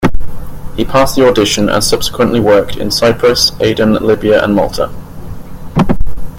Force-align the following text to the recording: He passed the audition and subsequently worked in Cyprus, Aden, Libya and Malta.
He 0.77 0.83
passed 0.83 1.15
the 1.15 1.27
audition 1.27 1.69
and 1.69 1.83
subsequently 1.83 2.39
worked 2.39 2.75
in 2.75 2.89
Cyprus, 2.89 3.51
Aden, 3.59 3.93
Libya 3.93 4.43
and 4.43 4.55
Malta. 4.55 4.89